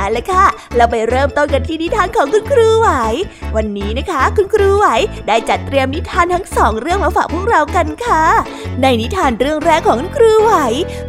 [0.00, 0.46] เอาละค่ะ
[0.76, 2.88] เราไปเริ่มต้นกันที่นิทานของคุณครูไหว
[3.56, 4.86] วันนี้นะคะ คุณครูไหว
[5.28, 8.24] ได้จัดเตรียมนิทานทั้งสองเรื่องมาฝากพวกเรากันค่ะ
[8.82, 10.52] ในนิทานเรื่องแรกของคุณครูไหว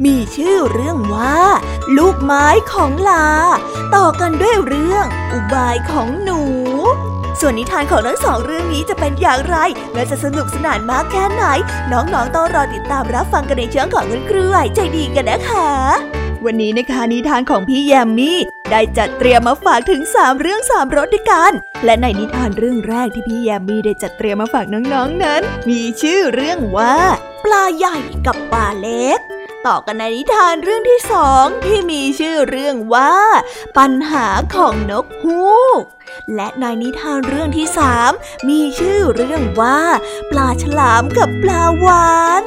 [0.05, 1.39] มีชื่อเรื่องว่า
[1.97, 3.27] ลูกไม้ของลา
[3.95, 6.41] ต่อกันด้วยเรื่องอุบายของหนู
[7.39, 9.57] ส่วนนิทานของทั้งสองเรื่องนี้จะเป็นอย่างไร
[9.93, 11.43] และจะสนุกสนานมากแค่ไหน
[11.91, 15.69] น้องๆต้องรอติดตามรับฟังกันในช่วงของคุณครูไหวใจดีกันนะคะ
[16.45, 18.39] วันนี้นะคะนิทานของพี่แยมมี่
[18.71, 21.51] ได้จัดเตรียมมาฝากถึง 3 เรื่อง3รสด้วยกัน
[21.85, 26.95] และในนิทานเรื่องแรกที่พี่แยมมี่ได้จัดเตรียมมาฝากน้องๆนั้น มีชื่อเรื่องว่า
[27.43, 29.19] ปลาใหญ่กับปลาเล็ก
[29.65, 33.13] ต่อกันในนิทานเรื่องที่สองที่มีชื่อเรื่องว่า
[33.77, 35.45] ปัญหาของนกฮู
[35.79, 35.81] ก
[36.35, 38.11] และในนิทานเรื่องที่สาม
[38.49, 39.79] มีชื่อเรื่องว่า
[40.31, 42.11] ปลาฉลามกับปลาวา
[42.43, 42.45] น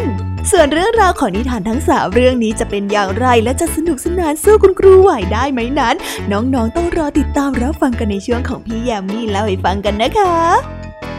[0.52, 5.94] ส่วนเรื่องราวของนิทานทั้งสามเรื่องนี้จะเป็นอย่างไรและจะสนุกสนานสู้คุณครูไหวได้ไหมนั้น
[6.32, 10.34] น้องๆต้องรอติดตามรับฟังกันในช่วงของพี่แยมมี่เล่าให้ฟังกันนะคะ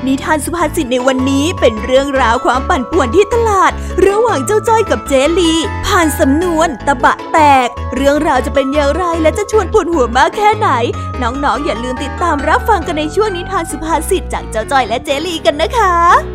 [0.06, 3.72] นิทานสุภาษิตในวันนี้เป็นเรื่องราวความปั่นป่วนที่ตลาด
[4.08, 5.54] ระหว่างเจ้าจ้อยกับเจลี
[5.88, 10.70] ผ่านสำนวนตะบะแตก เรื่องราวจะเป็นอย่างไรและจะชวนปวดหัวมากแค่ไหน
[11.22, 16.35] น้องๆออย่าลืมติดตามรับฟังกันในช่วงนิทานสุภาษิตจากเจ้าจ้อยและเจลีกันนะคะ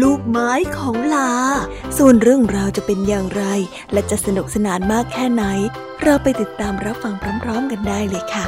[0.00, 1.32] ลูกไม้ของลา
[1.98, 3.44] ส่วนเรื่องราวจะเป็นอย่างไร
[3.92, 5.44] และจะสนุกสนานมากแค่ไหน
[6.02, 8.44] เราไปติดตามรับฟังพร้อม ๆ กันได้เลยค่ะ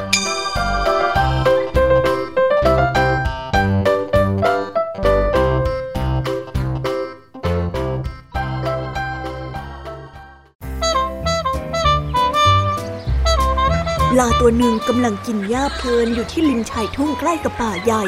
[14.21, 18.03] ลาตัวหนึ่งกำลังกินหญ้าเพลินอยู่ที่ริมชายทุ่งใกล้กับป่าใหญ่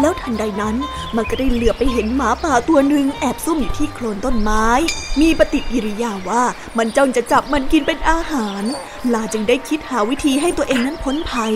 [0.00, 0.76] แล้วทันใดนั้น
[1.16, 4.66] มันก็ได้เหลือไปเห็นหมาป่าตัวหนึ่งแอบซุ่มอยู่ที่โคลนต้นไม้
[5.20, 6.44] มีปฏิกิริยาว่า
[6.78, 8.62] มันจ้องจะจับมันกินเป็นอาหาร
[9.12, 11.54] ลาจึงได้คิดหาวิธีให้ตัวเองนั้นพ้นภัย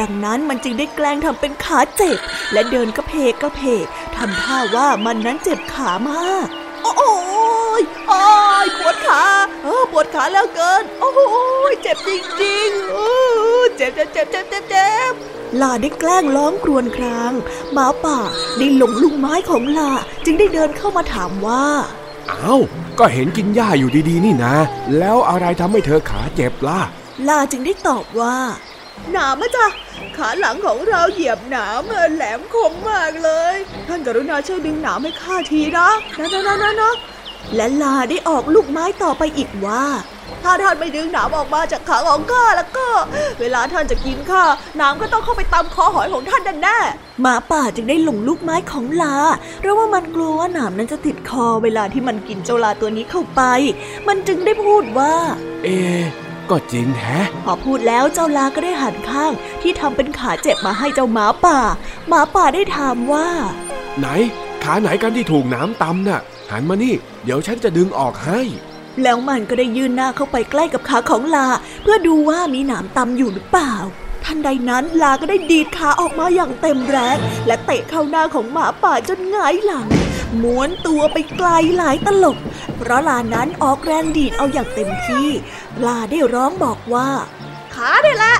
[0.00, 2.18] ดังนั้นมันจึงได้แกล้งทำเป็นขาเจ็บ
[2.52, 6.46] และเดินกระเพกกระเพกทำท่าว่ามันนั้นเจ็บขามาก
[6.82, 7.10] โอ้
[7.78, 8.24] ยโอ้
[8.64, 9.22] ยปวดขา
[9.64, 11.10] เออปวดขาแล้วเกิน โอ้
[11.70, 12.10] ยเจ็บจ
[12.42, 13.08] ริงๆโอ้
[13.76, 15.12] เจ็บเจ็บเจ็บเจ็บเจ็บเจ็บ
[15.60, 17.32] ลาได้แกล้งร้องครวญคราง
[17.72, 18.18] หมาป่า
[18.56, 19.92] ได้หลงลุงไม้ของลา
[20.24, 21.64] จึงได้เดินเข้ามาถามว่า
[22.30, 22.60] อ้าว
[22.98, 24.54] ก็เห็นกินหญ้าอยู่ดีๆ นี่นะ
[24.98, 26.80] แล้วอะไรทำให้เธอขาเจ็บล่ะ
[27.28, 28.36] ลาจึงได้ตอบว่า
[29.12, 29.66] หนามะจ๊ะ
[30.16, 31.82] ขาหลังของเราเหยียบหนาม
[32.14, 33.54] แหลมคมมากเลย
[33.88, 35.88] ท่านกรุณาช่วยดึงหนามให้ข้าทีนะ
[36.18, 36.92] นะนะนะนะ
[37.54, 39.84] และลาได้ออกลูกไม้ต่อไปอีกว่า
[40.42, 42.86] ถ้าท่านไม่ดึงหนามออกมาจากขาของข้าแล้วก็
[43.40, 44.44] เวลาท่านจะกินข้า
[44.76, 46.78] หนามก็ต้องเข้าไปตามคอหอยของท่านแน่
[47.22, 49.16] หมาป่าจึงได้หลงลูกไม้ของลา
[49.60, 53.42] เพราะว่ามันกลัวว่าหนามนั้นจะติดคอเวลาที่มันกินเจ้าลาตัวนี้เข้าไป
[54.08, 55.14] มันจึงได้พูดว่า
[55.64, 55.68] เอ
[56.50, 59.32] ก็จริงแฮะ พอพูดแล้วเจ้าลาก็ได้หันข้าง
[59.62, 61.58] ที่ทำเป็นขาเจ็บมาให้เจ้าหมาป่า
[62.08, 63.28] หมาป่าได้ถามว่า
[63.98, 64.06] ไหน
[64.64, 66.94] ขาไหนกันที่ถูกน้ำตำน่ะ หันมานี่
[67.24, 68.40] เดี๋ยวฉันจะดึงออกให้
[69.02, 71.46] แล้วมันก็ได้ยื่นหน้าเข้าไปใกล้กับขาของลา
[71.82, 73.74] เพื่อดูว่ามีหนามตำอยู่หรือเปล่า
[74.24, 79.88] ทันใดนั้นลาก็ได้ดีดขาออกมาอย่างเต็มแรงและเตะเข้าหน้าของหมาป่าจนหงายหลัง
[80.42, 82.36] ม้วนตัวไปไกลหลายตลบ
[82.76, 85.28] เพราะลานั้นออกแรงดีดเอาอย่างเต็มที่
[85.86, 87.08] ลาได้ร้องบอกว่า
[87.74, 88.34] ขาได้ละ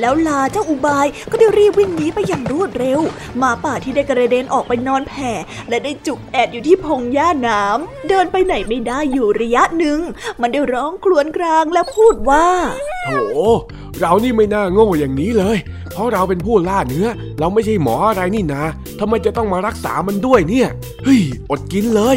[0.00, 3.00] แล้วลาเจ้าอุบายก็ได้รีบวิ่งหนีไปอย่างรวดเร็ว
[3.38, 5.32] หมาป่าที่ได้กระเด็นออกไปนอนแผ่
[5.68, 7.78] และได้จุกแอดอยู่ที่พงหญ้าหนาม
[8.08, 9.98] เดินไปไหนไม่ได้อยู่ระยะหนึ่ง
[10.40, 12.46] มันได้ร้องครวญครางและพูดว่า
[13.04, 13.10] โถ
[13.98, 15.56] เรานี่ไม่น่าโง่อย่างนี้เลย
[15.92, 17.06] เพราะเราเป็นผู้ล่าเนื้อ
[17.38, 18.62] เราไม่ใช่หมออะไรนี่นา
[19.00, 20.68] ทำไมจะต้องมารักษามันด้วยเนี่ย
[21.04, 22.16] เฮ้ยอดกินเลย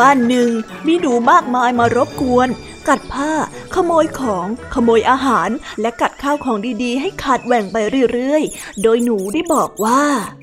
[0.00, 0.50] บ้านหนึ่ง
[0.86, 2.48] มีหนูมากมายมารบกวน
[2.88, 3.32] กัดผ้า
[3.74, 5.50] ขโมยของ ขโมยอาหาร
[5.80, 7.76] และกัดข้าวของดีๆ ให้ขาดแหว่งไป
[8.12, 10.02] เรื่อยๆ โดยหนูได้บอกว่า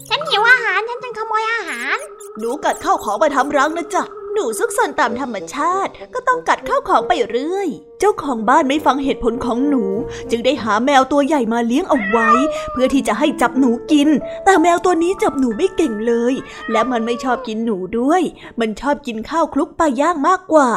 [0.09, 1.97] ฉันหิวอาหาร ฉันจึงขโมยอาหาร
[2.39, 4.03] หนูกัดข้าวของไปทำรังนะจ๊ะ
[4.35, 9.83] หนูซุกซนตามธรรมชาติ ก็ต้องกัดข้าวของไปเรื่อย เจ้าของบ้านไม่ฟังเหตุผลของหนู
[10.29, 12.29] จึงได้หาแมวตัวใหญ่มาเลี้ยงเอาไว้
[12.71, 14.09] เพื่อที่จะให้จับหนูกิน
[14.45, 16.33] แต่แมวตัวนี้จับหนูไม่เก่งเลย
[16.71, 18.21] และมันไม่ชอบกินหนูด้วย
[18.59, 20.69] มันชอบกินข้าวคลุกปลาย่างมากกว่า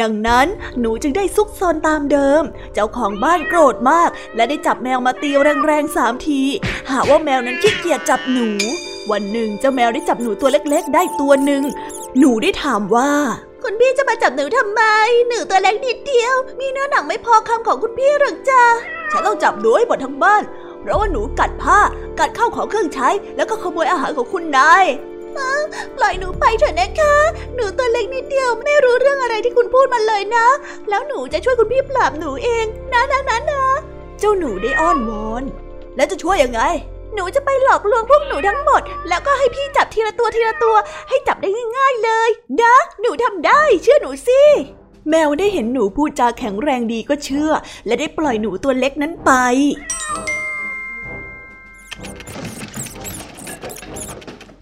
[0.00, 0.46] ดังนั้น
[0.80, 2.42] หนูจึงได้ซุกซนตามเดิม
[2.74, 5.30] เจ้าของบ้านโกรธมาก และได้จับแมวมาตี
[5.66, 6.42] แรงๆสามที
[6.90, 8.48] หาว่าแมวนั้นขี้เกียจจับหนู
[9.12, 11.62] วันหนึ่งเจ้าแมวได้จับหนูตัวเล็กๆ ได้ตัวหนึ่ง
[12.18, 13.10] หนูได้ถามว่า
[13.62, 14.82] คุณพี่จะมาจับหนูทำไม
[15.28, 18.62] หนูตัวเล็กนิดเดียว มีเนื้อหนังไม่พอคำของคุณพี่หรอกจ้า
[19.12, 20.42] ฉันต้องจับหนูให้หมดทั้งบ้าน
[20.80, 21.78] เพราะว่าหนูกัดผ้า
[22.18, 24.86] กัดข้าวของเครื่องใช้ แล้วก็ขโมยอาหารของคุณนาย
[25.96, 27.14] ปล่อยหนูไปเถอะนะคะ
[27.54, 30.46] หนูตัวเล็กนิดเดียวไม่รู้เรื่องอะไรที่คุณพูดมาเลยนะ
[30.88, 33.64] แล้วหนูจะช่วยคุณพี่ปราบหนูเอง นะนะนะนะ
[34.18, 35.42] เจ้าหนูได้อ้อนวอน
[35.96, 36.60] แล้วจะช่วยยังไง
[37.14, 40.76] หนูจะไปหลอกลวงพวกหนูทั้งหมด แล้วก็ให้พี่จับทีละตัวทีละตัว
[41.08, 42.30] ให้จับได้ง่ายๆเลย
[42.62, 44.40] นะ หนูทำได้ เชื่อหนูสิ
[45.10, 47.50] แมวได้เห็นหนูพูดจาแข็งแรงดีก็เชื่อ
[47.86, 49.30] และได้ปล่อยหนูตัวเล็กนั้นไป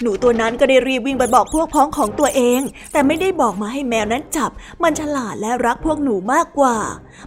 [0.03, 2.61] หนูตัวนั้นก็ได้รีบวิ่งไปบอกพวกพ้องของตัวเอง
[2.93, 4.51] แต่ไม่ได้บอกมาให้แมวนั้นจับ
[4.83, 6.77] มันฉลาดและรักพวกหนูมากกว่า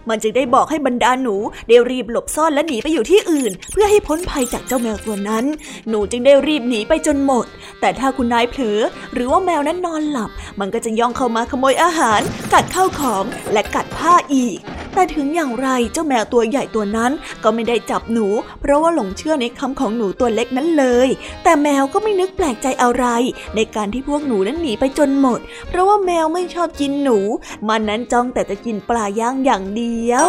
[0.08, 1.36] มันจึงได้บอกให้บรรดาหนู
[1.68, 5.44] ได้รีบหลบซ่อนและหนีไปอยู่ที่อื่น เพื่อให้พ้นภัยจากเจ้าแมวตัวนั้น
[5.88, 7.46] หนูจึงได้รีบหนีไปจนหมด
[7.80, 8.80] แต่ถ้าคุณนายเผลอ
[9.14, 10.30] หรือว่าแมวนั้นนอนหลับ
[10.60, 12.20] มันก็จะย่องเข้ามาขโมยอาหาร
[12.52, 14.58] กัดข้าวของและกัดผ้าอีก
[14.94, 17.12] แต่ถึงอย่างไรเจ้าแมวตัวใหญ่ตัวนั้น
[17.44, 18.26] ก็ไม่ได้จับหนู
[18.60, 21.08] เพราะว่าหลงเชื่อในคำของหนูตัวเล็กนั้นเลย
[21.44, 23.04] แต่แมวก็ไม่นึกแปลกใจอะไร
[23.56, 27.18] ในการที่พวกหนูนั้นหนีไปจนหมด เพราะว่าแมวไม่ชอบกินหนู
[27.68, 30.28] มันนั้นจ้องแต่จะกินปลาย่างอย่างเดียวเดียว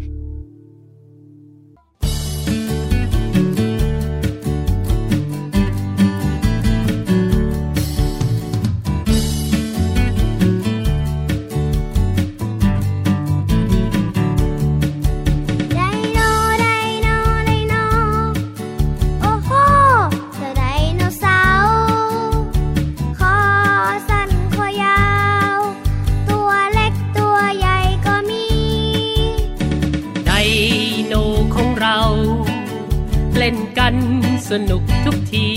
[34.51, 35.47] สนุกทุกที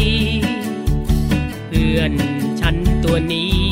[1.68, 2.12] เพื่อน
[2.61, 3.63] ฉันตัวนี้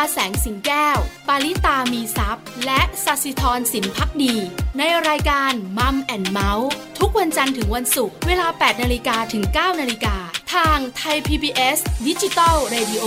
[0.00, 4.34] าแสงสิงแก้ว ปาริตามีซัพ์และสัสิธรสินพักดี
[4.78, 10.16] ในรายการมัมแอนเมาส์ทุกวันจันทร์ถึงวันศุกร์เวลา 8นาฬิกาถึง 9นาฬิกา
[10.54, 13.04] ทางไทย PBS ดิจิตอล Radio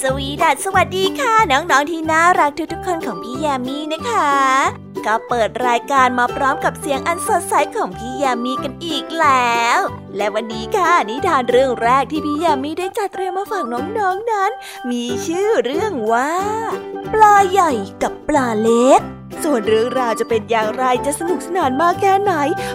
[0.00, 9.78] สวีดัสสวัสดีค่ะ น้อง ๆ ที่น่ารักทุกๆคนของพี่แยามีนะคะ ก็เปิดรายการมาพร้อมกับเสียงอันสดใสของพี่ยามีกันอีกแล้ว
[10.16, 14.50] และวันนี้ค่ะนิทานเรื่องแรกที่พี่ยามีได้จัดเตรียมมาฝากน้องๆนนั้น
[14.90, 16.32] มีชื่อเรื่องว่า
[17.12, 19.00] ปลาใหญ่กับปลาเล็ก
[19.42, 22.32] ส่วนเรื่องราวจะเป็นอย่างไรจะสนุกสนานมากแค่ไหน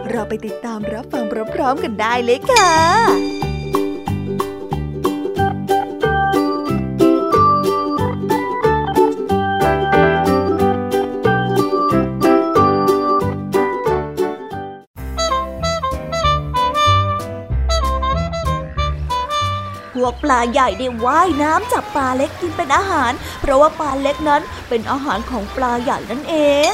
[0.10, 3.49] เราไปติดตามรับฟังพร้อมๆกันได้เลยค่ะ
[20.04, 26.36] วกปลาใหญ่ได้ว่ายน้ำจับปลาเล็กกินเป็นอาหาร เพราะว่าปลาเล็กนั้นเป็นอาหารของปลาใหญ่นั่นเอ
[26.72, 26.74] ง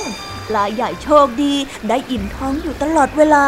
[0.49, 1.53] ปลาใหญ่โชคดี
[1.87, 3.47] ได้อิ่มท้องอยู่ตลอดเวลา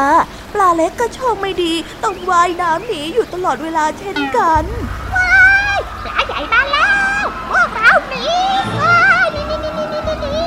[0.54, 4.64] ปลาเล็กก็โชคไม่ดี ต้องว่ายน้ำหนีอยู่ตลอดเวลาเช่นกัน
[5.16, 5.36] ว้า
[5.78, 6.90] ยปลาใหญ่มาแล้
[7.22, 8.26] วพวกเราหนี
[8.82, 10.46] ว้ายหนีหนีหนีหนีหนีหนี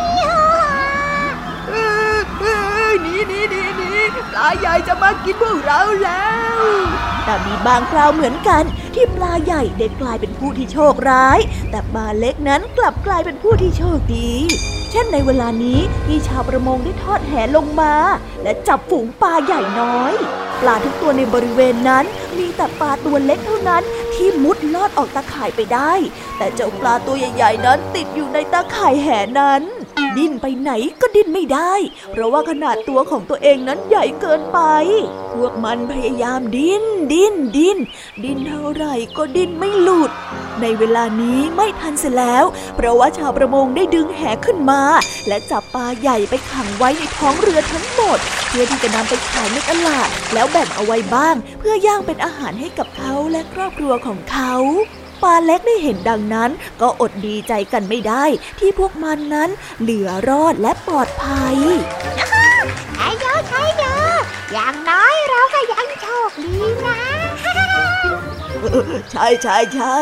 [1.72, 2.58] ฮ่า
[3.02, 3.90] หนีหนีหนีหนี
[4.30, 6.60] ปลาใหญ่จะมากินพวกเราแล้ว
[7.24, 8.64] แต่มีบางคราวเหมือนกัน
[8.94, 11.38] ที่ปลาใหญ่ได้กลายเป็นผู้ที่โชคร้าย
[11.70, 14.30] แต่ปลาเล็กนั้นกลับกลายเป็นผู้ที่โชคดี
[14.90, 17.94] เช่นในเวลานี้ที่ชาวประมงได้ทอดแหลงมา
[18.42, 20.14] และจับฝูงปลาใหญ่น้อย
[20.60, 22.04] ปลาทุกตัวในบริเวณนั้น
[22.38, 23.82] มีแต่ปลาตัวเล็กเท่านั้น
[24.14, 25.92] ที่มุดลอดออกตาข่ายไปได้
[26.38, 29.08] แต่เจ้าปลาตัวใหญ่ ๆ นั้นติดอยู่ในตาข่ายแห
[29.40, 29.62] นั้น
[30.18, 31.74] ดิ้นไปไหนก็ดิ้นไม่ได้
[32.10, 34.60] เพราะว่าขนาดตัวของตัวเองนั้นใหญ่เกินไป
[35.34, 37.78] พวกมันพยายามดิ้น ดิ้น ดิ้น
[38.24, 40.10] ดิ้นเท่าไหร่ก็ดิ้นไม่หลุด
[40.60, 42.44] ในเวลานี้ไม่ทันเสียแล้ว
[42.76, 44.82] เพราะว่าชาวประมงได้ดึงแหขึ้นมา
[45.28, 54.54] และจับปลาใหญ่ไปขังไว้ในท้องเรือทั้งหมด เพื่อที่จะนำไปขายในตลาด แล้วแบ่งเอาไว้บ้าง เพื่อย่างเป็นอาหารให้กับเขาและครอบครัวของเขา
[55.22, 58.24] ปลาเล็กได้เห็นดังนั้น ก็อดดีใจกันไม่ได้
[58.58, 61.56] ที่พวกมันนั้นเหลือรอดและปลอดภัย
[62.94, 64.14] ใช่เยอะใช่เยอะ
[64.52, 66.56] อย่างน้อยเราก็ยังโชคดี
[66.86, 67.00] นะ
[69.10, 69.96] ใช่ใช่ใช่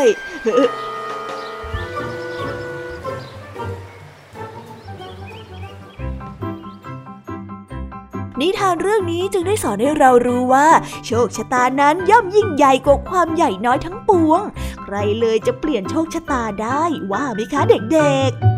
[8.42, 10.68] นิทานเรื่องนี้จึงได้สอนให้เรารู้ว่า
[11.06, 14.42] โชคชะตานั้นย่อมยิ่งใหญ่กว่าความใหญ่น้อยทั้งปวง
[14.88, 17.60] อะไรเลยจะเปลี่ยนโชคชะตาได้ว่าไหมคะ
[17.92, 18.57] เด็กๆ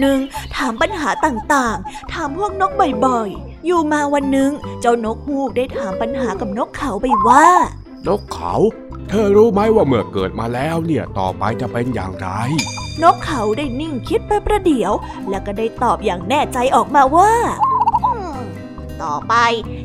[0.00, 0.18] หนึ่ง
[0.56, 2.72] ถามปัญหาต่างๆ ถามพวกนก
[3.06, 7.46] บ่อยๆ อยู่มาวันหนึ่งเจ้านกฮูกได้ถามปัญหากับนกเขาไปว่า
[8.06, 8.54] นกเขา
[9.08, 12.28] เธอรู้ไหมว่าเมื่อเกิดมาแล้วเนี่ยต่อไปจะเป็นอย่างไร
[13.02, 14.92] นกเขาได้นิ่งคิดไปประเดี๋ยว
[15.30, 17.32] แล้วก็ได้ตอบอย่างแน่ใจออกมาว่า
[19.02, 19.34] ต่อไป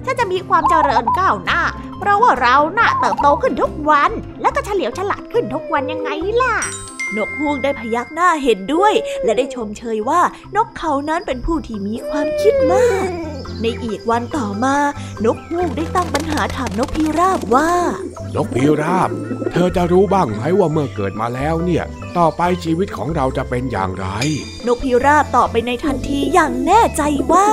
[0.06, 1.62] ฉันจะมีความเจริญก้าวหน้า
[2.00, 6.10] เพราะว่าเราน่ะเติบโตขึ้นทุกวัน และก็เฉลียวฉลาดขึ้นทุกวันยังไง
[6.42, 6.56] ล่ะ
[7.18, 8.94] นกฮูกได้พยักหน้าเห็นด้วย
[9.24, 10.22] และได้ชมเชยว่า
[10.56, 13.10] นกเขานั้นเป็นผู้ที่มีความคิดมาก
[13.62, 14.76] ในอีกวันต่อมา
[15.26, 17.72] นกฮูกได้ตั้งปัญหาถามนกพิราบว่า
[18.36, 19.10] นกพิราบ
[19.52, 21.84] เธอจะรู้บ้างไหมว่าเมื่อเกิดมาแล้วเนี่ย
[22.18, 24.08] ต่อไปชีวิตของเราจะเป็นอย่างไร
[24.68, 27.50] นกพิราบตอบไปในทันทีอย่างแน่ใจว่า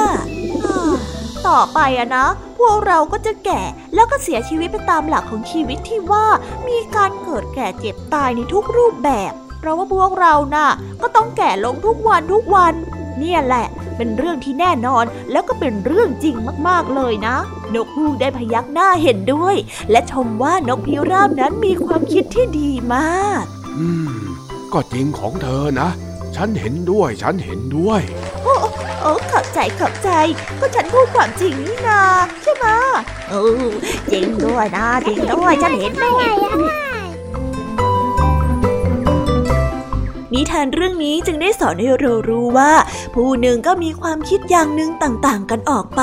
[1.49, 2.27] ต่อไปอะนะ
[2.59, 3.63] พวกเราก็จะแก่
[3.95, 6.27] แล้วก็เสียชีวิตไปตามหลักของชีวิตที่ว่า
[6.69, 10.69] มีการเกิดแก่เจ็บตายในทุกรูปแบบ เพราะว่าพวกเรานะ่ะ
[11.03, 12.75] ก็ต้องแก่ลงทุกวันทุกวัน
[13.19, 13.67] เนี่ยแหละ
[13.97, 16.37] เป็นเรื่องที่แน่นอนแล้วก็เป็นเรื่องจริง
[16.69, 17.37] มากๆเลยนะ
[17.75, 19.57] นกฮูกได้พยักหน้าเห็นด้วย
[19.91, 23.45] และชมว่านกพิราบนั้นมีความคิดที่ดีมาก
[23.79, 24.21] อืม
[24.73, 25.89] ก็จริงของเธอนะ
[26.37, 28.01] ฉันเห็นด้วยฉันเห็นด้วย
[28.45, 28.55] โอ้
[29.01, 30.11] โอ้ขอบใจขอบใจ
[30.61, 32.03] ก็ฉันพูดความจริงนี่นา
[32.43, 32.67] ใช่ไหม
[33.31, 33.69] เออ
[34.13, 36.88] จริงด้วยนะจริงด้วยฉันเห็นด้วย
[40.35, 42.73] นิทานเรื่องนี้จึงได้สอนให้เรารู้ว่า
[43.15, 46.03] ผู้หนึ่งก็มีความคิดอย่างหนึ่งต่างๆ กันออกไป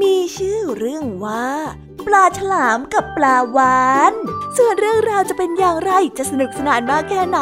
[0.00, 1.48] มีชื่อเรื่องว่า
[2.06, 4.12] ปลาฉลามกับปลาวาน
[4.56, 7.38] ส่วนเรื่องราวจะเป็นอย่างไรจะสนุกสนานมากแค่ไหน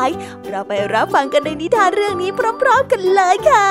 [0.48, 3.70] เราไปรับฟังกันในนิทานเรื่องนี้พร้อม ๆ กันเลยค่ะ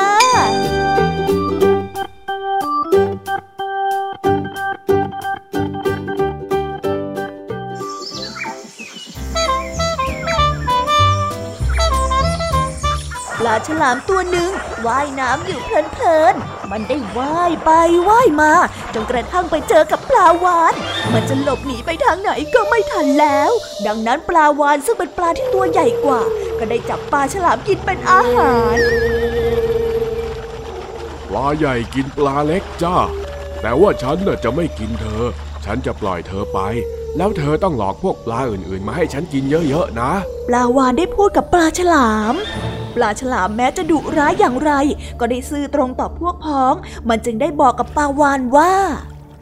[13.45, 14.49] ลาฉลามตัวหนึ่ง
[14.86, 17.71] ว่ายน้ำอยู่เพลินๆ มันได้ว่ายไป
[18.10, 18.53] ว่ายมา
[18.93, 20.73] จนกระทั่งไปเจอกับปลาวาน
[21.13, 23.51] มันจะหลบหนีไปทางไหนก็ไม่ทันแล้ว
[23.88, 26.21] ดังนั้นปลาวานซึ่งเป็นปลาที่ตัวใหญ่กว่า
[26.60, 28.77] ก็ได้จับปลาฉลามกินเป็นอาหาร
[31.29, 32.97] ปลาใหญ่กินปลาเล็กจ้า
[33.62, 35.23] แต่ว่าฉันน่ะจะไม่กินเธอ
[35.65, 36.60] ฉันจะปล่อยเธอไป
[37.17, 40.12] แล้วเธอต้องหลอกพวกปลาอื่นๆ มาให้ฉันกินเยอะๆ นะ
[40.47, 42.36] ปลาวานได้พูดกับปลาฉลาม
[42.95, 44.71] ปลาฉลามแม้จะดุร้ายอย่างไร
[45.19, 46.73] ก็ได้ซื่อตรงต่อพวกพ้อง
[47.10, 48.71] มันจึงได้บอกกับปลาวานว่า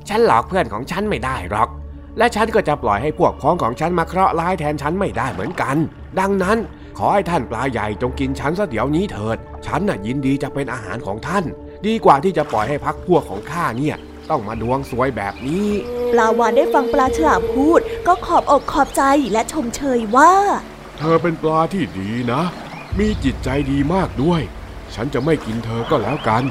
[0.10, 1.70] ฉันหลอกเพื่อนของฉันไม่ได้หรอก
[2.18, 5.76] และฉันก็จะปล่อยให้พวกพ้องของฉันมาเคราะห์ร้ายแทนฉันไม่ได้เหมือนกัน
[6.20, 6.58] ดังนั้น
[6.98, 11.44] ขอให้ท่านปลาใหญ่จงกินฉันซะเดี๋ยวนี้เถิด ฉันน่ะยินดีจะเป็นอาหารของท่าน
[11.86, 13.96] ดีกว่าที่จะปล่อยให้พักพวกของข้าเนี่ย
[14.30, 15.70] ต้องมาดวงสวยแบบนี้
[16.12, 20.34] ปลาวานได้ฟังปลาฉลามพูด ก็ขอบอกขอบใจและชมเชยว่า
[20.98, 22.44] เธอเป็นปลาที่ดีนะ
[23.00, 24.42] มีจิตใจดีมากด้วย
[24.96, 26.44] ฉันจะไม่กินเธอก็แล้วกัน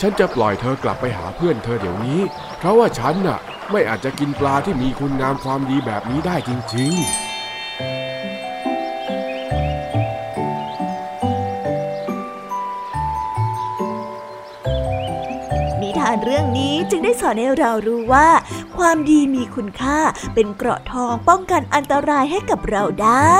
[0.00, 2.20] ฉันจะปล่อยเธอกลับไปหาเพื่อนเธอเดี๋ยวนี้
[2.58, 3.38] เพราะว่าฉันน่ะ
[3.70, 7.00] ไม่อาจจะกินปลาที่มีคุณงามความดีแบบนี้ได้จริงๆ
[15.80, 18.28] นิทานเรื่องนี้จึงได้สอนให้เรารู้ว่า
[18.76, 19.98] ความดีมีคุณค่า
[20.34, 23.36] เป็นเกราะทองป้องกันอันตรายให้กับเราได้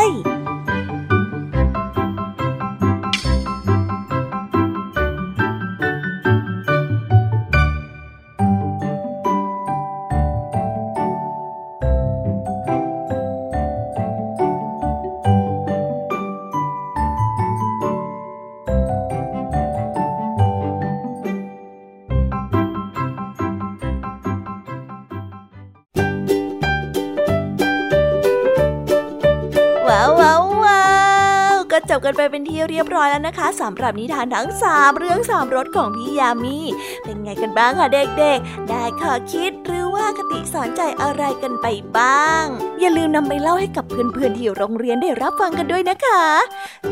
[32.21, 36.59] ไปเป็นที่เรียบร้อยแล้วนะคะสำหรับนิทานทั้งสามเรื่องสามรสของพี่ยามี
[37.05, 42.45] เป็นไงกันบ้างคะเด็กๆ ได้ข้อคิดหรือว่าคติสอนใจอะไรกันไปบ้าง
[42.81, 46.23] อย่าลืมนำไปเล่าให้กับเพื่อนๆที่โรงเรียนได้รับฟังกันด้วยนะคะ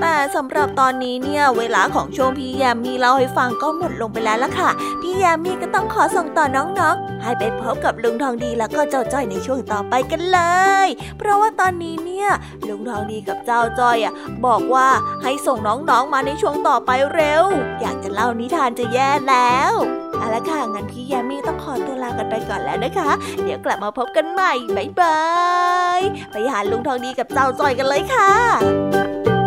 [0.00, 4.70] แต่สำหรับตอนนี้เนี่ยเวลาของช่วงพี่ยามีเล่าให้ฟังก็หมดลงไปแล้วล่ะค่ะ
[5.02, 10.40] พี่ยามีก็ต้องขอส่งต่อน้องๆ ให้ไปพบกับลุงทองดีแล้วก็เจ้าจ้อยในช่วงต่อไปกันเล
[10.86, 12.28] ย เพราะว่าตอนนี้เนี่ย
[12.68, 14.14] ลุงทองดีกับเจ้าจ้อยอะ
[14.46, 14.88] บอกว่า
[15.22, 17.44] ให้ส่งน้องๆมาในช่วงต่อไปเร็ว
[17.80, 19.72] อยากจะเล่านิทานจะแย่แล้ว
[20.18, 23.10] เอาละค่ะงั้นพี่ยามีต้องขอตัวลากันไปก่อนแล้วนะคะ
[23.42, 25.20] เดี๋ยวกลับมาพบกันใหม่บ๊ายบา
[25.98, 26.00] ย
[26.32, 29.37] ไปหาลุงทองดีกับเจ้าจ้อยกันเลยค่ะ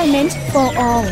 [0.00, 1.06] Infotainment for All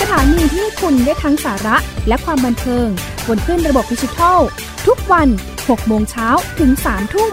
[0.00, 1.76] สถานีที่คุณได้ทั้งสาระ
[2.08, 2.88] และความบันเทิง
[3.28, 4.40] บนขึ้นระบบดิจิทัล
[4.86, 7.32] ทุกวัน 6 โมงเช้าถึง 3 ทุ่ม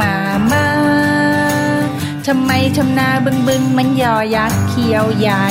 [0.00, 0.16] มา
[0.52, 0.66] มา
[2.26, 5.48] ทำไมทำนาบึงบึงมันยอยักษ์เขียวใหญ่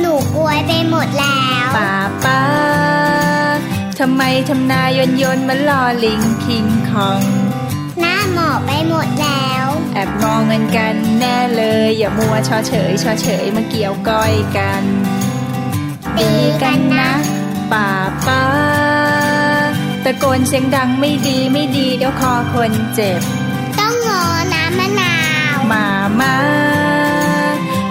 [0.00, 1.92] หนูกลัวไปหมดแล้วป้า
[2.24, 2.42] ป้า
[3.98, 7.22] ทำไมทำนายนยนต์มันลอลิงคิงคอง
[8.00, 14.84] หน้าหมอบไปหมดแล้ว แอบมองเงินกันแน่เลย อย่ามัวชอเฉยชอเฉยมาเกี่ยวก้อยกัน
[16.16, 16.30] ตี
[16.62, 17.10] กันนะ
[17.72, 17.88] ป้า
[18.26, 18.44] ป้า
[20.04, 23.20] ตะโกนเสียงดังไม่ดีไม่ดีเดี๋ยวคอคนเจ็บ
[23.78, 24.22] ต้องงอ
[24.54, 25.16] น้ำมะนา
[25.54, 25.86] วมา
[26.20, 26.34] มา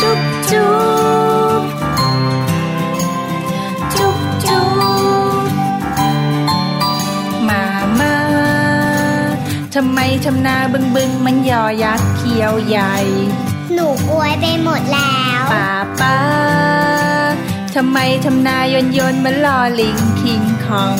[0.00, 0.74] จุ๊บจุ๊
[1.60, 1.62] บ
[3.94, 4.64] จุ๊บจุ๊
[5.38, 5.42] บ
[7.48, 7.64] มา
[8.00, 8.16] มา
[9.74, 12.96] ทำไมทำนาบึงบึงมันยอยักษ์เขียวใหญ่
[13.72, 16.18] หนูกลวยไปหมดแล้วป้าป้า
[17.74, 20.98] ทำไมทำนายนยนมันลอลิงคิงคอง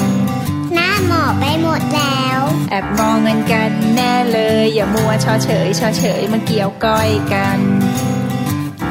[0.74, 7.60] หน้าหมอไปหมดแล้ว แอบมองเงินกันแน่เลย อย่ามัวชอเฉยชอเฉยมาเกี่ยวก้อยกัน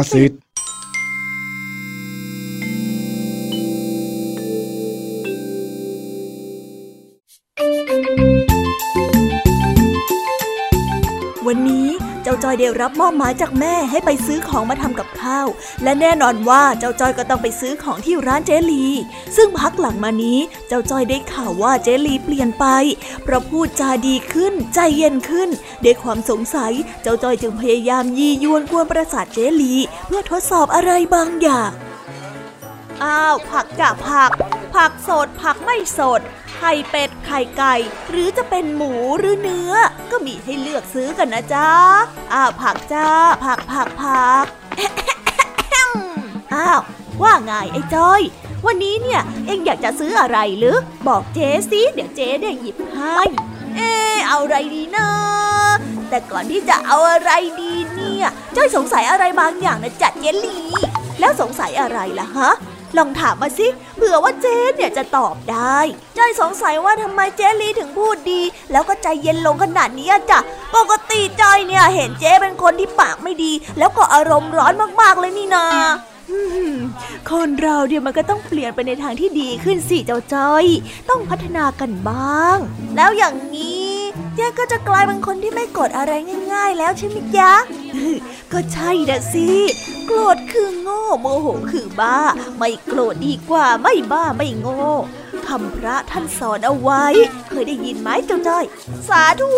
[0.00, 0.39] Ah, sí,
[12.80, 15.46] รับมอบหมายจากแม่ให้ไปซื้อของมาทำกับข้าว
[15.82, 18.84] และแน่นอนว่าเจ้าจ้อยก็ต้องไปซื้อของที่ร้านเจลี
[19.36, 22.66] ซึ่งพักหลังมานี้เจ้าจ้อยได้ข่าวว่าเจลีเปลี่ยนไป
[23.22, 25.48] เพราะพูดจาดีขึ้น ใจเย็นขึ้น
[25.84, 29.74] ด้วยความสงสัย เจ้าจ้อยจึงพยายามยียวนกวนประสาทเจลี
[30.06, 31.70] เพื่อทดสอบอะไรบางอย่าง
[33.02, 34.30] อ้าว ผักกะผัก
[34.74, 36.20] ผักสด ผักไม่สด
[36.56, 37.74] ไข่เป็ด ไข่ไก่
[38.10, 39.74] หรือจะเป็นหมูหรือเนื้อ
[40.10, 41.70] ก็มีให้เลือกซื้อกันนะจ๊ะ
[42.32, 43.06] อ้าวผักจ้า
[43.44, 44.46] ผักผักผัก
[46.54, 46.80] อ้าว
[47.22, 48.22] ว่าไงไอ้จ้อย
[48.66, 50.76] วันนี้เนี่ยเอ็งอยากจะซื้ออะไรหรือ
[51.08, 53.18] บอกเจ๊สิเดี๋ยวเจ๊ได้หยิบให้
[53.76, 53.80] เอ
[54.14, 55.08] อเอาอะไรดีนะ
[56.10, 60.74] แต่ก่อนที่จะเอาอะไรดีเนี่ยจ้อยสงสัยอะไรบางอย่างนะจัดเยลลี่
[61.20, 62.50] แล้วสงสัยอะไรล่ะฮะ
[62.96, 63.66] ลองถามมาสิ
[63.96, 65.78] เผื่อว่าเจ๊เนี่ยจะตอบได้
[66.16, 68.40] จ้อยสงสัยว่าทำไมเจลลี่ถึงพูดดี
[68.72, 70.38] แล้วก็ใจเย็นลงขนาดนี้จ้ะ
[70.76, 75.66] ปกติจ้อยเนี่ยเห็นเจ๊เป็นคนที่ปากไม่ดี แล้วก็อารมณ์ร้อนมากๆเลยนี่นา
[77.30, 80.64] คนเราเดี๋ยวมันก็ต้องเปลี่ยนไปในทางที่ดีขึ้นสิเจ้าจ้อย
[81.10, 82.58] ต้องพัฒนากันบ้าง
[82.96, 83.89] แล้วอย่างนี้
[84.38, 86.12] ย่าก็จะกลายเป็นคนที่ไม่โกรธอะไร
[86.52, 87.54] ง่าย ๆ แล้วใช่ไหมยะ
[88.52, 89.48] ก็ใช่นะสิ
[90.06, 92.18] โกรธคือโง่โมโหคือบ้า
[92.58, 94.82] ไม่โกรธดีกว่าไม่บ้าไม่โง่
[95.46, 97.04] คำพระท่านสอนเอาไว้
[97.48, 98.64] เคยได้ยินไหมเจ้าจ้อย
[99.08, 99.50] สาธุ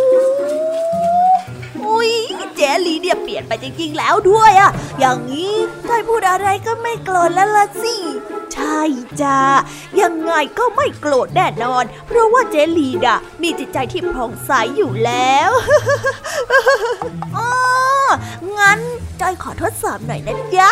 [1.89, 2.13] อุ้ย
[2.57, 4.71] เจลีเนี่ยเปลี่ยนไปจริงๆแล้วด้วยอะ
[5.01, 5.53] อย่างนี้
[5.89, 7.95] จ้อยพูดอะไรก็ไม่โกรธแล้วล่ะสิ
[8.53, 8.81] ใช่
[9.23, 9.39] จ้า
[10.01, 15.51] ยังไงก็ไม่โกรธแน่นอน เพราะว่าเจลีน่ะ มีจิตใจที่ผ่องใสอยู่แล้ว
[17.37, 17.51] อ๋อ
[18.59, 18.79] งั้น
[19.21, 20.69] จ้อยขอทดสอบหน่อยนะจ๊ะ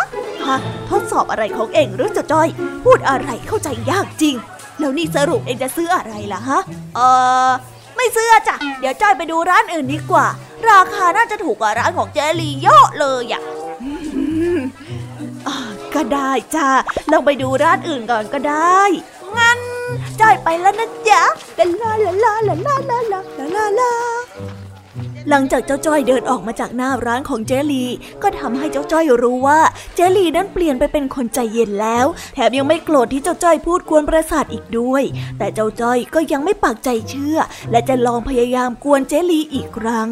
[0.46, 0.58] ฮะ
[0.90, 2.48] ทดสอบอะไรของเองหรือจะจ้อย
[2.84, 4.36] พูดอะไรเข้าใจยากจริง
[4.78, 6.61] แล้วนี่สรุปเองจะซื้ออะไรล่ะฮะ
[6.94, 7.00] เอ
[7.48, 7.50] อ
[7.96, 10.26] ไม่ซื้อจ้ะ เดี๋ยวจ้อยไปดูร้านอื่นดีกว่า
[10.68, 13.42] ราคาน่าจะถูกกว่าร้านของเจลีเยอะเลยอะ
[15.94, 16.68] ก็ได้จ้า
[17.11, 18.80] ลองไปดูร้านอื่นก่อนก็ได้
[19.36, 19.58] งั้น
[20.20, 21.22] จ้อยไปแล้วนะจ๊ะ
[21.58, 21.92] ลาลา
[22.24, 23.92] ลาลาลาลาลาลาลาลา
[25.29, 27.85] หลังจากเจ้าจ้อยเดินออกมาจากหน้าร้านของเจลี
[28.23, 29.61] ก็ทำให้เจ้าจ้อยรู้ว่า
[29.95, 35.03] เจลีนั้นเปลี่ยนไปเป็นคนใจเย็นแล้ว แถมยังไม่โกรธที่เจ้าจ้อยพูดกวนประสาทอีกด้วย
[35.39, 37.39] แต่เจ้าจ้อยก็ยังไม่ปักใจเชื่อ
[37.71, 40.11] และจะลองพยายามกวนเจลีอีกครั้ง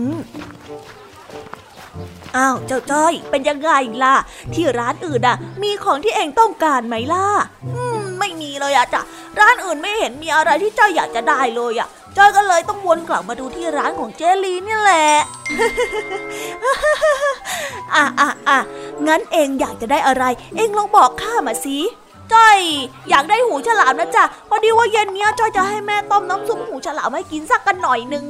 [2.37, 3.71] อ้าวเจ้าจ้อย เป็นยังไง
[4.03, 4.17] ล่ะ
[4.55, 7.27] ที่ร้านอื่นอะ มีของที่เองต้องการไหมล่ะ
[7.75, 9.03] อืม ไม่มีเลยอะจ้ะ
[9.41, 11.89] ร้านอื่นไม่เห็นมีอะไรที่เจ้อยอยากจะได้เลยอะ
[12.19, 15.09] จ้อยก็เลยต้องวนกลับมาดูที่ร้านของเจลีนี่แหละ
[17.95, 18.59] อะอะอะ
[19.07, 20.25] งั้นเองอยากจะได้อะไร
[20.57, 21.79] เองลองบอกข้ามาสิ
[22.33, 22.59] จ้อย
[23.11, 28.27] อยากได้หูฉลามนะจ๊ะพอดีว่าเย็นเนี้ยจ้อยจะให้แม่ต้มน้ำซุปหูฉลามให้กินสักกันหน่อยหนึ่ง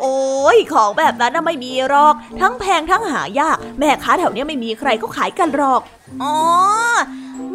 [0.00, 0.18] โอ้
[0.56, 5.80] ยของแบบนั้นน่ะไม่มีหรอก ทั้งแพงทั้งหายาก แม่ค้าแถวเนี้ยไม่มีใครเขาขายกันหรอก
[6.22, 6.34] อ๋อ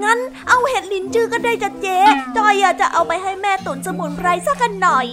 [0.04, 2.00] งั้นเอาเห็ดลินจือก็ได้จ้ะเจ๊
[2.38, 5.08] จอยอยากจะเอาไปให้แม่ตุนสมุนไพรสักกันหน่อย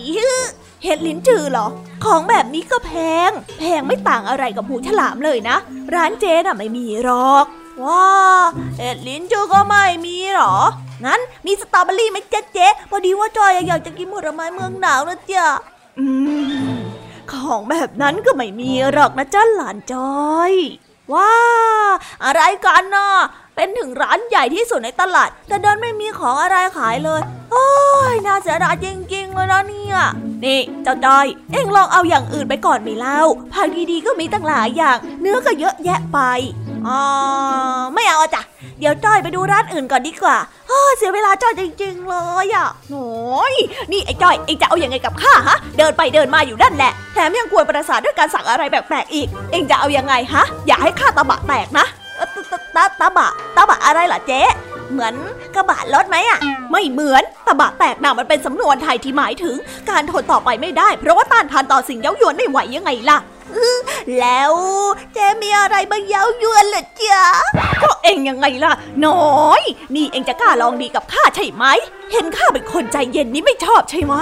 [0.82, 1.66] เห็ดลิ้นจือเหรอ
[2.04, 2.92] ของแบบนี้ก็แพ
[3.28, 5.56] ง แพงไม่ต่างอะไรกับหูฉลามเลยนะ
[5.94, 7.46] ร้านเจ๊น่ะไม่มีหรอก
[7.84, 8.06] ว้า
[8.78, 10.56] เห็ดลิ้นจือก็ไม่มีหรอ
[11.04, 15.46] งั้นมีสตรอเบอรี่ไหมเจ๊เจ๊พอดีว่าจอยอยากจะกินผลไม้เมืองหนาวนะจ๊ะ
[15.98, 16.06] อื
[16.72, 16.78] ม
[17.32, 20.52] ของแบบนั้นก็ไม่มีหรอกนะจ้าหลานจอย
[21.12, 21.32] ว้า
[22.24, 23.08] อะไรกันน่ะ
[23.60, 27.20] เป็นถึงร้านใหญ่ที่สุดในตลาด แต่เดินไม่มีของอะไรขายเลย
[27.52, 27.68] โอ้
[28.12, 29.98] ยน่าเสียดายจริงๆเลยนะเนี่ย
[30.44, 33.20] นี่เจ้าจอย เอ็งลองเอาอย่างอื่นไปก่อนไหมเล่า
[33.52, 36.18] ผักดีๆก็มีตั้งหลายอย่าง เนื้อก็เยอะแยะไป
[36.86, 37.02] อ๋อ
[37.94, 38.42] ไม่เอาจ้ะ
[38.78, 40.36] เดี๋ยวจ้อยไปดูร้านอื่นก่อนดีกว่า
[40.96, 43.54] เสียเวลาจ้อยจริง ๆ เลยอะโอ้ย
[43.92, 51.86] นี่ไอ้จ้อยเอ็งจะเอาอยัางไงกับข้าฮะ เดินไปเดินมาอยู่นั่นแหละ แถมยังกวนประสาทด้วยการสั่งอะไรแปลกๆอีก เอ็งจะเอาอยังไงฮะ อย่าให้ข้าตาบะแตกนะ
[52.78, 54.40] ตตตาบะตาบะอะไรล่ะเจ๊
[54.92, 55.14] เหมือน
[55.54, 56.38] กระบะรถไหมอะ
[56.72, 59.56] ไม่เหมือนตะบะแตกน่ะมันเป็นสำนวนไทยที่หมายถึง
[59.90, 63.18] การทนต่อไปไม่ได้ เพราะว่าต้านทานต่อสิ่งเย้ายวนไม่ไหวยังไงล่ะ
[64.20, 64.52] แล้ว
[65.14, 67.22] เจ๊มีอะไรบางเย้ายวนเหรอจ๊ะ
[67.82, 68.72] ก็เองยังไงล่ะ
[69.06, 69.62] น้อย
[69.94, 71.64] นี่เองจะกล้าลองดีกับข้าใช่ไหม
[72.12, 74.14] เห็นข้าเป็นคนใจเย็นนี่ไม่ชอบใช่ไหม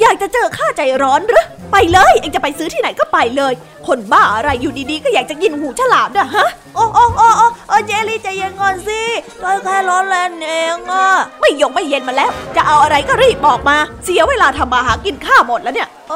[0.00, 3.52] อยากจะเจอข้าใจร้อนหรือไปเลย เองจะไปซื้อที่ไหนก็ไปเลย
[3.86, 9.02] คนบ้าอะไรอยู่ดีๆ ก็อยากจะกินหูฉลามนะฮะ โอ้โอ้โอ้โอ้โอ้เจลลี่ใจเย็นก่อนสิ
[9.42, 11.06] ก็แค่ร้อนแรงเองอะ
[11.40, 16.14] ไม่ยงไม่เย็นมาแล้ว จะเอาอะไรก็รีบบอกมา เสียเวลาทำมาหากินข้าหมดแล้วเนี่ย เอ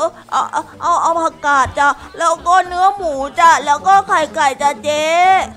[0.00, 1.88] อเอาเอาเอาเอาผักกาดจ้ะ
[2.18, 5.02] แล้วก็เนื้อหมูจ้ะแล้วก็ไข่ไก่จ้ะเจ๊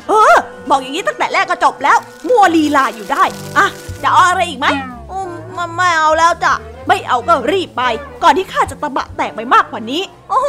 [0.10, 0.36] เออ
[0.70, 3.24] บอกอย่างนี้ตั้งแต่แรกก็จบแล้วมัวลีลาอยู่ได้
[3.58, 3.68] อะ
[4.04, 4.68] จะเอาอะไรอีกไหม
[5.12, 6.54] อืมมันไม่เอาแล้วจ้ะ
[6.88, 7.84] ไม่เอาก็รีบไป
[8.24, 10.42] ก่อนที่ข้าจะตะบะแตกไปมากกว่านี้ โอ้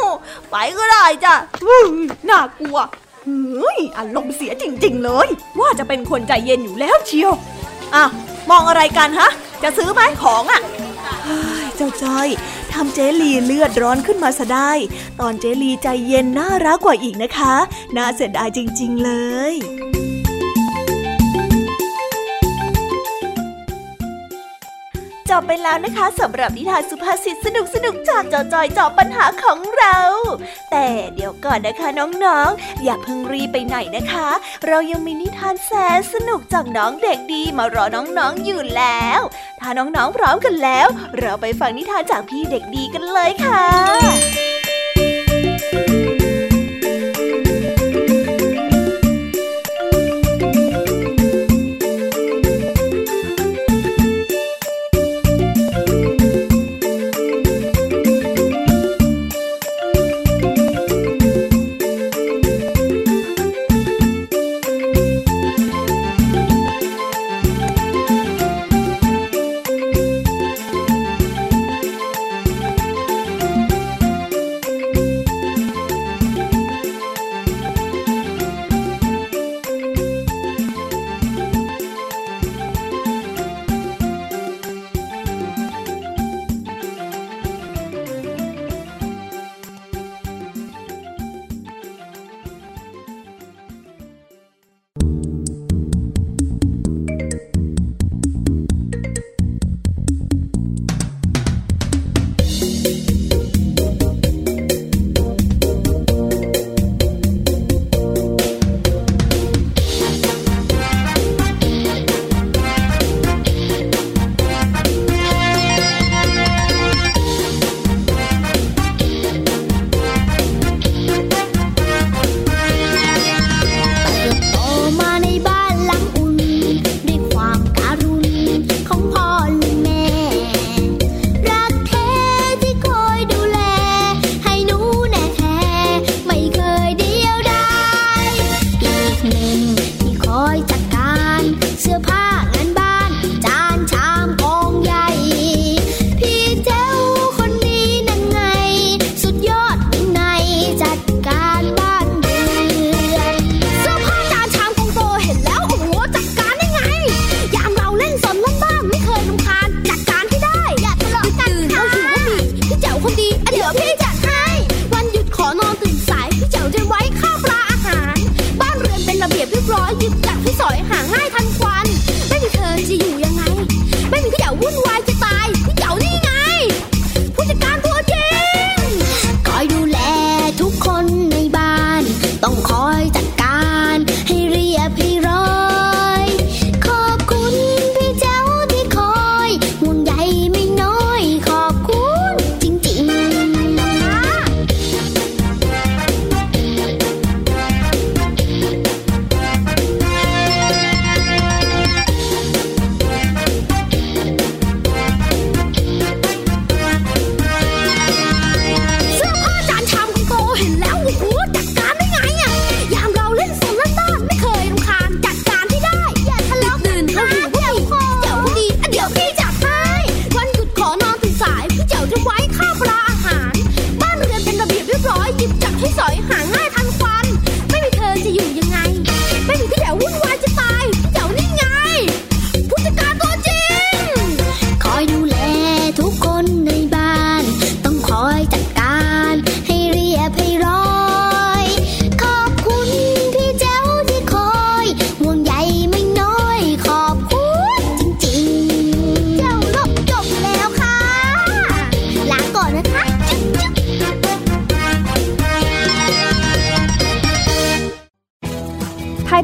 [0.51, 1.33] ไปก็ได้จ้ะ
[2.29, 2.77] น่ากลัว
[3.23, 5.27] เฮ้ยอารมณ์เสียจริง ๆ เลย
[5.59, 7.31] ว่าจะเป็นคนใจเย็นอยู่แล้วเชียว
[7.95, 8.03] อะ
[8.49, 9.29] มองอะไรกันฮะ
[9.63, 10.61] จะซื้อไหมของอะ
[11.79, 12.29] เจ้าจ้อย
[12.73, 14.71] ทำเจลีเลือดร้อนขึ้นมาซะได้
[15.19, 17.55] ตอนเจลีใจเย็นน่ารักกว่าอีกนะคะ
[17.95, 19.11] น่าเสียดายจริง ๆ เล
[19.51, 19.53] ย
[25.29, 29.97] จบไปแล้วนะคะสำหรับนิทานสุภาษิตสนุกสนุกจากจอจอยจอบปัญหาของเรา
[30.71, 34.29] แต่เดี๋ยวก่อนนะคะน้องๆอย่าเพิ่งรีไปไหนนะคะ
[34.67, 39.21] เรายังมีนิทานแสนสนุกจากน้องเด็กดีมารอน้องๆอยู่แล้ว
[39.59, 40.87] ถ้าน้องๆพร้อมกันแล้ว
[41.19, 44.48] เราไปฟังนิทานจากพี่เด็กดีกันเลยค่ะ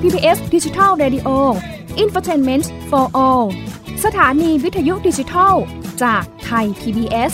[0.06, 3.46] Radio infotainment for all
[4.04, 5.54] สถานีวิทยุดิจิทัล
[6.04, 7.34] จากไทย PBS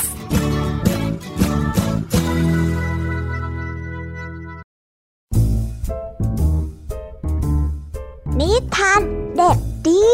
[8.40, 9.02] นิทาน
[9.36, 9.58] เด็ก
[9.88, 10.06] ดี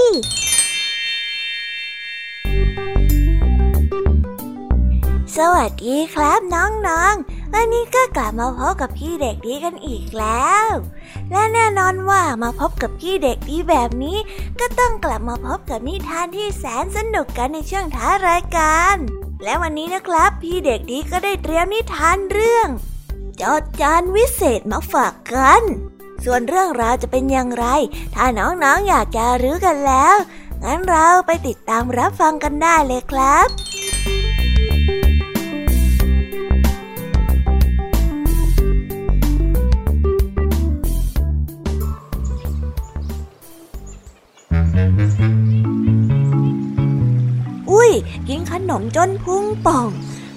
[5.38, 10.68] สวัสดีครับน้องๆ วันนี้ก็กลับมาพบกับพี่เด็กดีกันอีกแล้ว
[11.32, 14.18] และแน่นอนว่ามาพบกับพี่เด็กดีแบบนี้
[14.60, 18.96] ก็ต้องกลับมาพบกับนิทานที่แสนสนุกกันในช่วงท้ารายการ
[19.44, 22.68] และวันนี้นะครับ พี่เด็กดีก็ได้เตรียมนิทานเรื่อง
[23.42, 25.64] จอดจานวิเศษมาฝากกัน
[26.26, 27.66] ส่วนเรื่องราวจะเป็นอย่างไร
[28.16, 30.16] ถ้าน้องๆออยากจะรู้กันแล้ว
[30.64, 33.48] งั้นเราไปติดตามรับฟังกันได้เลยครับ
[48.28, 49.90] กินขนมจนพุงป่อง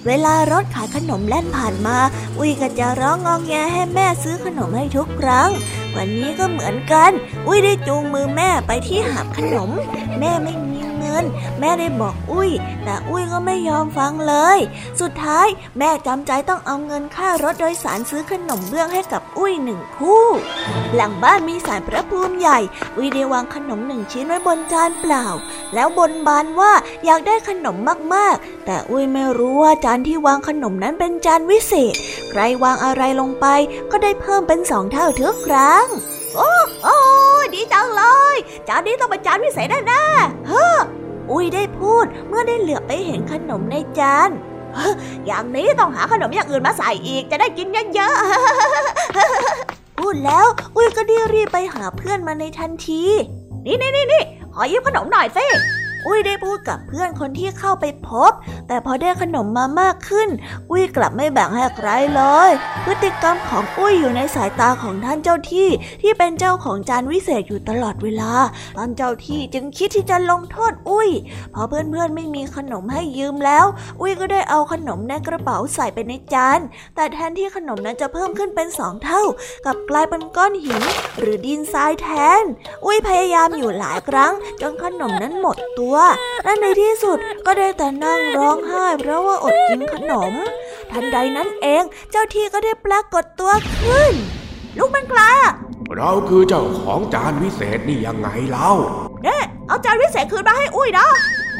[0.07, 1.97] เวลารถขายขนมแล่นผ่านมา
[2.37, 5.49] อุ้ยก็จะร้องงองแงให้แม่ซื้อขนมให้ทุกครั้ง
[5.95, 7.11] วันนี้ก็เหมือนกัน
[7.47, 9.69] อุ้ยได้จูงมือแม่ไปที่หาบขนม
[10.19, 10.53] แม่ไม่
[11.01, 11.25] เงิน
[11.59, 12.51] แม่ได้บอกอุ้ย
[12.83, 14.59] แต่อุ้ยก็ไม่ยอมฟังเลย
[15.01, 15.47] สุดท้าย
[15.77, 20.25] แม่จำใจต้องเอาเงินค่ารถโดยสารซื้อขนมเบื้องให้กับอุ้ยหนึ่งคู่
[20.95, 22.59] หลังบ้านมีสารพระภูมิใหญ่
[22.97, 25.25] อุ้ยได้วางขนมหนึ่งชิ้นไว้บนจานเปล่า
[25.73, 26.73] แล้วบนบานว่า
[27.05, 27.77] อยากได้ขนม
[28.13, 31.95] มากๆ แต่อุ้ยไม่รู้ว่าจานที่วางขนมนั้นเป็นจานวิเศษ
[32.29, 33.45] ใครวางอะไรลงไป
[33.91, 35.85] ก็ได้เพิ่มเป็นสองเท่าทุกครั้ง
[36.35, 36.51] โอ้
[36.83, 37.00] โอ้
[37.61, 38.03] ดีจังเล
[38.33, 38.35] ย
[38.67, 40.77] จานนี้ต้องเป็นจานพิเศษแน่ๆเฮ้อ
[41.31, 44.29] อุ้ยได้พูดเมื่อได้เหลือไปเห็นขนมในจาน
[44.75, 44.77] อ
[45.25, 50.45] อย่างนี้ต้องหาขนมอย่างอื่นมาใส่อีกจะได้กินเยอะๆพูดแล้ว
[50.75, 53.03] อุ้ยก็ได้รีบไปหาเพื่อนมาในทันที
[53.65, 55.45] นี่นี่นี่นี่ขอยืมขนมหน่อยสิ
[56.07, 58.31] อุ้ยได้พูดกับเพื่อนคนที่เข้าไปพบ
[58.67, 60.29] แต่พอได้ขนมมามากขึ้น
[60.71, 62.51] อุ้ยกลับไม่แบ่งให้ใครเลย
[62.85, 65.67] พฤติกรรมของอุ้ยอยู่ในสายตาของท่านเจ้าที่
[66.01, 68.31] ที่เป็นเจ้าของจานวิเศษอยู่ตลอดเวลา
[68.77, 71.09] ท่านเจ้าที่จึงคิดที่จะลงโทษอุ้ย
[71.53, 73.65] พอเพื่อนๆไม่มีขนมให้ยืมแล้ว
[74.01, 76.59] อุ้ยก็ได้เอาขนมในกระเป๋าใส่ไปในจาน
[76.95, 79.21] แต่แทนที่ขนมนั้นจะเพิ่มขึ้นเป็นสองเท่า
[79.65, 80.83] กับกลายเป็นก้อนหิน
[81.19, 82.09] หรือดินทรายแท
[82.41, 82.43] น
[82.85, 85.90] อุ้ยพยายามอยู่หลายครั้งจนขนมนั้นหมดตัว
[86.43, 90.33] และในที่สุดก็ได้แต่นั่งร้องไห้เพราะว่าอดกินขนม
[90.91, 94.13] ทันใดนั้นเองเจ้าที่ก็ได้ปรากฏตัวขึ้น
[94.77, 95.31] ลูกมันกลา
[95.97, 98.71] เราคือเจ้าของจานวิเศษนี่ยังไงเล่า
[99.23, 99.37] เน่
[99.67, 101.07] เอาจานวิเศษคืนมาให้อุ้ยนะ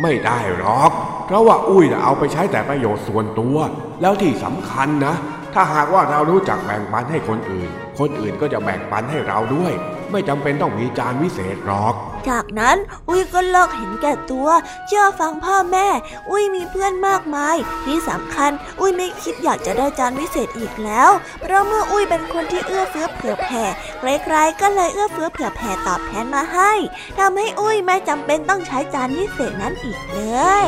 [0.01, 0.91] ไม่ได้หรอก
[1.25, 3.57] เพราะว่าอุ้ยน่ะเอาไปใช้แต่ประโยชน์ส่วนตัว
[4.01, 5.13] แล้วที่สำคัญนะ
[5.53, 7.69] ถ้าหากว่าเรารู้จักแบ่งปันให้คนอื่น
[7.99, 9.73] คนอื่นก็จะแบ่งปันให้เราด้วย
[10.11, 11.95] ไม่จำเป็นต้องมีจานวิเศษหรอก
[12.29, 12.77] จากนั้น
[13.09, 14.47] อุ้ยก็เลิกเห็นแก่ตัว
[14.87, 15.87] เชื่อฟังพ่อแม่
[16.29, 17.55] อุ้ยมีเพื่อนมากมาย
[17.85, 21.09] ที่สำคัญ อุ้ยไม่คิดอยากจะได้จานวิเศษอีกแล้ว
[21.41, 23.65] เพราะเมื่ออุ้ยเป็นคนที่เอื้อเฟื้อเผื่อแผ่
[23.99, 26.71] ใครๆก็เลยเอื้อเฟื้อเผื่อแผ่ตอบแทนมาให้
[27.19, 30.21] ทำให้อุ้ยไม่จำเป็นต้องใช้จานวิเศษนั้นอีกเล
[30.65, 30.67] ย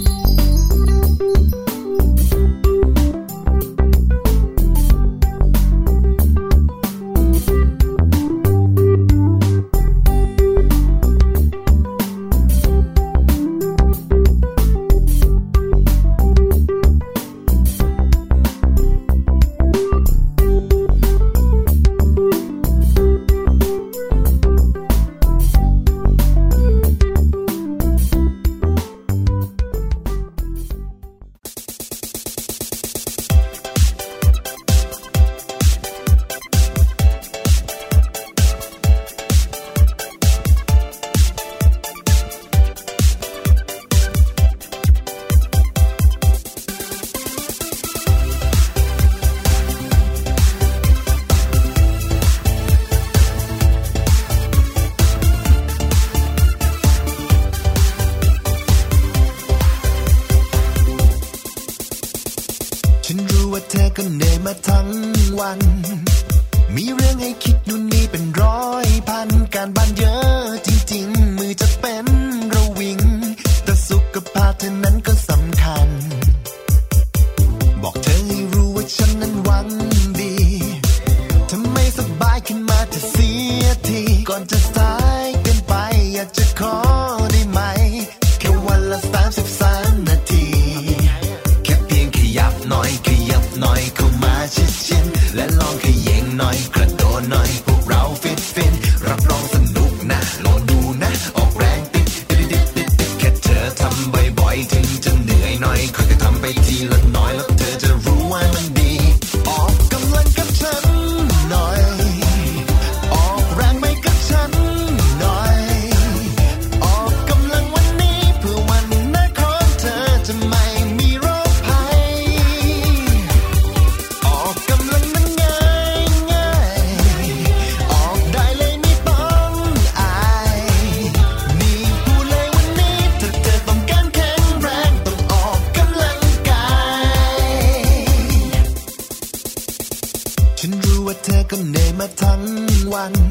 [142.91, 143.30] one